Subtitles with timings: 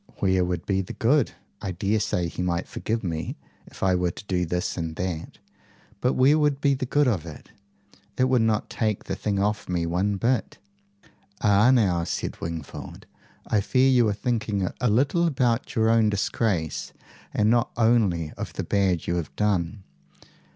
[0.17, 1.33] "Where would be the good?
[1.61, 3.35] I daresay he might forgive me,
[3.67, 5.37] if I were to do this and that,
[5.99, 7.51] but where would be the good of it?
[8.17, 10.57] It would not take the thing off me one bit."
[11.41, 11.69] "Ah!
[11.69, 13.05] now," said Wingfold,
[13.45, 16.93] "I fear you are thinking a little about your own disgrace
[17.31, 19.83] and not only of the bad you have done.